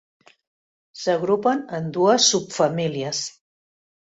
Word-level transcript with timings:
S'agrupen 1.01 1.61
en 1.81 1.91
dues 1.99 2.31
subfamílies. 2.33 3.21